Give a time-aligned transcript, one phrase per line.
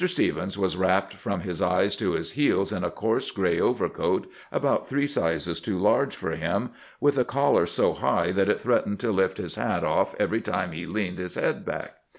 [0.07, 4.87] Stephens was wrapped from his eyes to his heels in a coarse gray overcoat about
[4.87, 8.99] three sizes too la, rge for him, with a collar so high that it threatened
[8.99, 11.97] to lift his hat off every time he leaned his head back.